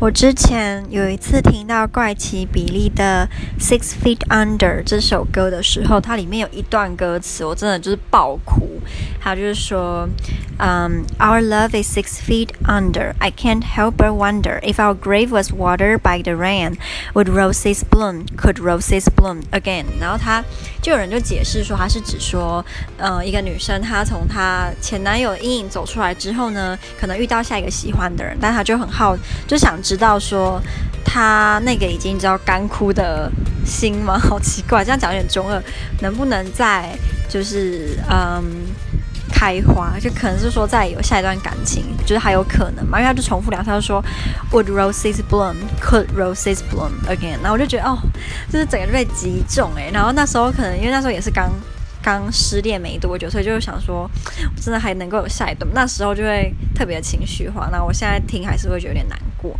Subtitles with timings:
[0.00, 3.28] 我之前有一次听到怪奇比利的
[3.60, 8.80] 《Six Feet Under》这首歌的时候，它里面有一段歌词，我真的就是爆哭。
[9.20, 10.08] 它就是说，
[10.58, 13.12] 嗯、，Our love is six feet under.
[13.18, 16.76] I can't help but wonder if our grave was watered by the rain,
[17.14, 18.26] would roses bloom?
[18.36, 19.86] Could roses bloom again?
[20.00, 20.44] 然后他
[20.80, 22.64] 就有人就解释说，他是指说，
[22.98, 29.16] 呃，一个女生她从她前男友阴影走出来之后呢，可能遇到下一个喜欢的人，但她就很好，
[29.48, 29.76] 就想。
[29.88, 30.60] 知道说
[31.02, 33.32] 他那个已经知道干枯的
[33.64, 34.18] 心吗？
[34.18, 35.62] 好奇怪，这样讲有点中二。
[36.02, 36.90] 能不能再
[37.26, 38.66] 就是嗯
[39.32, 39.98] 开花？
[39.98, 42.98] 就可能是说再有下一段感情，就是还有可能嘛？
[42.98, 44.04] 因为他就重复两次，他说
[44.52, 45.56] Would roses bloom?
[45.80, 47.40] Could roses bloom again？
[47.40, 47.96] 然后我就觉得哦，
[48.52, 49.90] 就是整个就被击中诶。
[49.90, 51.50] 然后那时候可能因为那时候也是刚
[52.02, 54.10] 刚失恋没多久，所以就是想说，
[54.60, 55.66] 真的还能够有下一段。
[55.72, 57.70] 那时候就会特别情绪化。
[57.72, 59.58] 那我现在听还是会觉得有点难过。